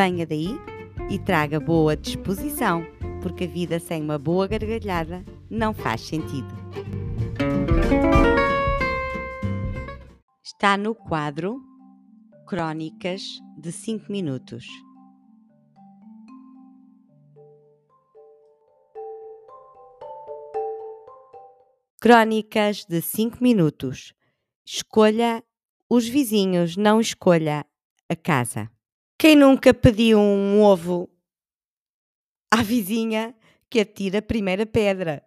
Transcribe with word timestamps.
Venha 0.00 0.24
daí 0.24 0.50
e 1.10 1.18
traga 1.18 1.58
boa 1.58 1.96
disposição, 1.96 2.86
porque 3.20 3.42
a 3.42 3.46
vida 3.48 3.80
sem 3.80 4.00
uma 4.00 4.16
boa 4.16 4.46
gargalhada 4.46 5.24
não 5.50 5.74
faz 5.74 6.02
sentido. 6.02 6.46
Está 10.40 10.76
no 10.76 10.94
quadro 10.94 11.60
Crónicas 12.46 13.22
de 13.60 13.72
5 13.72 14.12
minutos. 14.12 14.68
Crónicas 22.00 22.84
de 22.84 23.02
5 23.02 23.42
minutos. 23.42 24.14
Escolha 24.64 25.42
os 25.90 26.06
vizinhos, 26.06 26.76
não 26.76 27.00
escolha 27.00 27.66
a 28.08 28.14
casa. 28.14 28.70
Quem 29.20 29.34
nunca 29.34 29.74
pediu 29.74 30.16
um 30.16 30.62
ovo 30.62 31.10
à 32.52 32.62
vizinha 32.62 33.34
que 33.68 33.80
atira 33.80 34.20
a 34.20 34.22
primeira 34.22 34.64
pedra? 34.64 35.26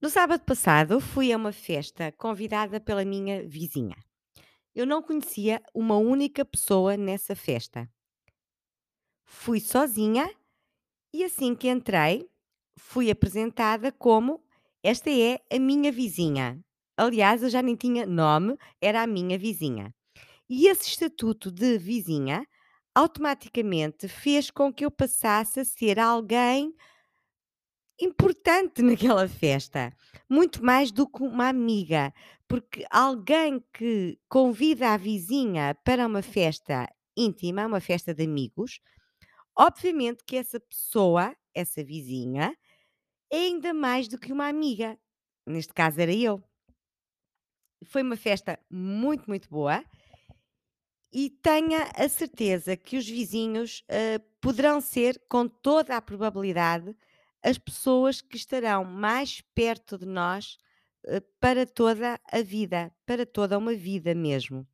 No 0.00 0.08
sábado 0.08 0.44
passado 0.44 1.00
fui 1.00 1.32
a 1.32 1.36
uma 1.36 1.50
festa 1.50 2.12
convidada 2.12 2.78
pela 2.78 3.04
minha 3.04 3.44
vizinha. 3.44 3.96
Eu 4.72 4.86
não 4.86 5.02
conhecia 5.02 5.60
uma 5.74 5.96
única 5.96 6.44
pessoa 6.44 6.96
nessa 6.96 7.34
festa. 7.34 7.90
Fui 9.24 9.58
sozinha 9.58 10.32
e 11.12 11.24
assim 11.24 11.56
que 11.56 11.68
entrei, 11.68 12.30
fui 12.78 13.10
apresentada 13.10 13.90
como 13.90 14.40
esta 14.80 15.10
é 15.10 15.40
a 15.52 15.58
minha 15.58 15.90
vizinha. 15.90 16.64
Aliás, 16.98 17.42
eu 17.44 17.50
já 17.50 17.62
nem 17.62 17.76
tinha 17.76 18.06
nome, 18.06 18.56
era 18.80 19.02
a 19.02 19.08
minha 19.08 19.38
vizinha. 19.38 19.94
E 20.50 20.68
esse 20.68 20.88
estatuto 20.88 21.50
de 21.52 21.78
vizinha 21.78 22.46
automaticamente 22.94 24.08
fez 24.08 24.50
com 24.50 24.72
que 24.72 24.84
eu 24.84 24.90
passasse 24.90 25.60
a 25.60 25.64
ser 25.66 25.98
alguém 26.00 26.74
importante 28.00 28.82
naquela 28.82 29.28
festa, 29.28 29.92
muito 30.28 30.64
mais 30.64 30.92
do 30.92 31.06
que 31.08 31.22
uma 31.22 31.48
amiga, 31.48 32.12
porque 32.46 32.84
alguém 32.90 33.62
que 33.72 34.18
convida 34.28 34.90
a 34.90 34.96
vizinha 34.96 35.74
para 35.84 36.06
uma 36.06 36.22
festa 36.22 36.88
íntima, 37.16 37.66
uma 37.66 37.80
festa 37.80 38.14
de 38.14 38.24
amigos, 38.24 38.80
obviamente 39.58 40.24
que 40.26 40.36
essa 40.36 40.60
pessoa, 40.60 41.36
essa 41.54 41.84
vizinha, 41.84 42.54
é 43.32 43.38
ainda 43.38 43.74
mais 43.74 44.08
do 44.08 44.18
que 44.18 44.32
uma 44.32 44.48
amiga. 44.48 44.98
Neste 45.46 45.74
caso 45.74 46.00
era 46.00 46.14
eu. 46.14 46.42
Foi 47.84 48.02
uma 48.02 48.16
festa 48.16 48.58
muito, 48.70 49.28
muito 49.28 49.48
boa 49.48 49.84
e 51.12 51.30
tenha 51.30 51.90
a 51.94 52.08
certeza 52.08 52.76
que 52.76 52.96
os 52.96 53.08
vizinhos 53.08 53.82
uh, 53.88 54.20
poderão 54.40 54.80
ser, 54.80 55.20
com 55.28 55.48
toda 55.48 55.96
a 55.96 56.02
probabilidade, 56.02 56.94
as 57.42 57.56
pessoas 57.56 58.20
que 58.20 58.36
estarão 58.36 58.84
mais 58.84 59.40
perto 59.54 59.96
de 59.96 60.06
nós 60.06 60.58
uh, 61.06 61.20
para 61.40 61.64
toda 61.64 62.20
a 62.30 62.42
vida, 62.42 62.92
para 63.06 63.24
toda 63.24 63.56
uma 63.56 63.74
vida 63.74 64.14
mesmo. 64.14 64.66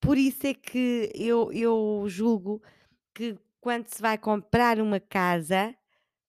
Por 0.00 0.18
isso 0.18 0.46
é 0.48 0.54
que 0.54 1.12
eu, 1.14 1.52
eu 1.52 2.04
julgo 2.08 2.60
que 3.14 3.38
quando 3.60 3.86
se 3.86 4.02
vai 4.02 4.18
comprar 4.18 4.80
uma 4.80 4.98
casa 4.98 5.72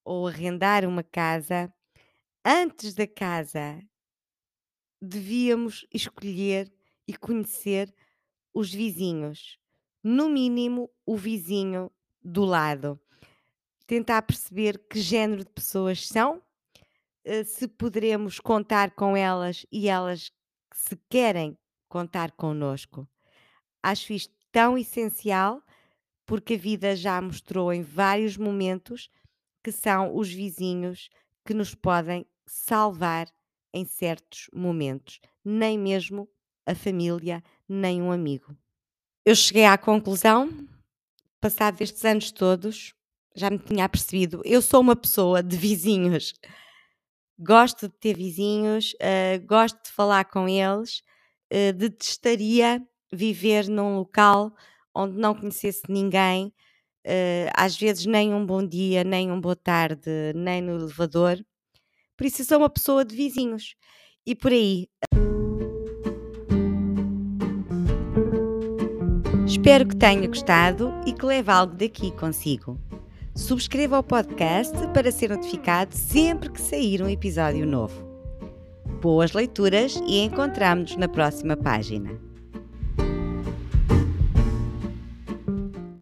ou 0.06 0.28
arrendar 0.28 0.86
uma 0.86 1.02
casa, 1.02 1.74
antes 2.46 2.94
da 2.94 3.08
casa 3.08 3.82
devíamos 5.04 5.86
escolher 5.94 6.72
e 7.08 7.16
conhecer 7.16 7.94
os 8.54 8.74
vizinhos. 8.74 9.60
No 10.04 10.30
mínimo, 10.30 10.90
o 11.06 11.18
vizinho 11.18 11.92
do 12.24 12.46
lado. 12.46 13.00
Tentar 13.86 14.22
perceber 14.22 14.80
que 14.90 15.00
género 15.00 15.44
de 15.44 15.52
pessoas 15.52 16.08
são, 16.08 16.42
eh, 17.26 17.44
se 17.44 17.68
poderemos 17.68 18.40
contar 18.40 18.92
com 18.92 19.16
elas 19.16 19.66
e 19.72 19.90
elas 19.90 20.32
se 20.74 20.96
querem 21.10 21.58
contar 21.90 22.32
connosco. 22.32 23.08
Acho 23.82 24.14
isto 24.14 24.34
tão 24.52 24.78
essencial 24.78 25.62
porque 26.26 26.54
a 26.54 26.58
vida 26.58 26.96
já 26.96 27.22
mostrou 27.22 27.74
em 27.74 27.82
vários 27.82 28.38
momentos 28.38 29.10
que 29.62 29.72
são 29.72 30.16
os 30.16 30.32
vizinhos 30.32 31.10
que 31.46 31.54
nos 31.54 31.76
podem 31.76 32.26
salvar 32.46 33.28
em 33.74 33.86
certos 33.86 34.50
momentos, 34.54 35.20
nem 35.44 35.78
mesmo 35.78 36.28
a 36.66 36.76
família, 36.76 37.44
nem 37.68 38.02
um 38.02 38.12
amigo. 38.12 38.56
Eu 39.26 39.36
cheguei 39.36 39.66
à 39.66 39.78
conclusão, 39.78 40.50
passados 41.42 41.82
estes 41.82 42.06
anos 42.06 42.32
todos, 42.32 42.94
já 43.36 43.50
me 43.50 43.60
tinha 43.60 43.90
percebido, 43.90 44.42
eu 44.46 44.62
sou 44.62 44.82
uma 44.82 44.96
pessoa 44.96 45.44
de 45.44 45.58
vizinhos. 45.58 46.34
Gosto 47.40 47.88
de 47.90 47.96
ter 47.96 48.16
vizinhos, 48.16 48.94
uh, 48.94 49.46
gosto 49.46 49.82
de 49.84 49.92
falar 49.92 50.26
com 50.26 50.48
eles, 50.48 51.02
uh, 51.52 51.74
detestaria 51.74 52.82
viver 53.12 53.68
num 53.68 53.98
local 53.98 54.54
onde 54.96 55.18
não 55.18 55.34
conhecesse 55.34 55.82
ninguém, 55.90 56.48
uh, 57.08 57.50
às 57.56 57.76
vezes 57.78 58.06
nem 58.06 58.34
um 58.34 58.46
bom 58.46 58.66
dia, 58.66 59.04
nem 59.04 59.32
um 59.32 59.42
boa 59.42 59.56
tarde, 59.56 60.10
nem 60.36 60.62
no 60.62 60.76
elevador. 60.80 61.44
Por 62.18 62.26
isso 62.26 62.42
eu 62.42 62.46
sou 62.46 62.58
uma 62.60 62.70
pessoa 62.70 63.04
de 63.04 63.16
vizinhos. 63.16 63.76
E 64.26 64.36
por 64.36 64.52
aí. 64.52 64.88
Espero 69.46 69.88
que 69.88 69.96
tenha 69.96 70.28
gostado 70.28 70.92
e 71.06 71.14
que 71.14 71.26
leve 71.26 71.52
algo 71.52 71.76
daqui 71.76 72.12
consigo. 72.12 72.80
Subscreva 73.36 74.00
o 74.00 74.04
podcast 74.04 74.76
para 74.94 75.12
ser 75.12 75.30
notificado 75.30 75.96
sempre 75.96 76.50
que 76.50 76.62
sair 76.62 77.02
um 77.02 77.10
episódio 77.10 77.66
novo. 77.66 77.94
Boas 79.02 79.34
leituras 79.34 79.96
e 80.08 80.20
encontramos-nos 80.20 80.98
na 80.98 81.08
próxima 81.08 81.58
página. 81.58 82.33